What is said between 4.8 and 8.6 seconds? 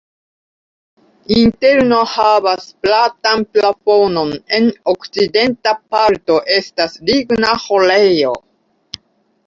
okcidenta parto estas ligna ĥorejo.